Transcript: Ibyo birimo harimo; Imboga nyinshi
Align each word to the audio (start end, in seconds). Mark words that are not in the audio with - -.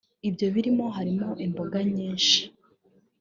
Ibyo 0.29 0.47
birimo 0.55 0.85
harimo; 0.95 1.29
Imboga 1.45 1.77
nyinshi 1.93 2.39